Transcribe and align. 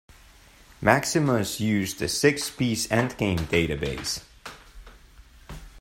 Maximus 0.81 1.59
used 1.59 2.01
a 2.01 2.07
six 2.09 2.49
piece 2.49 2.87
endgame 2.87 3.37
database. 3.41 4.23